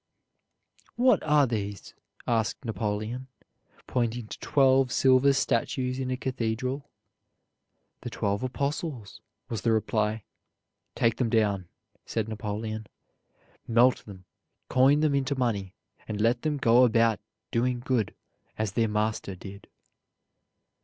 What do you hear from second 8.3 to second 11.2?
Apostles," was the reply. "Take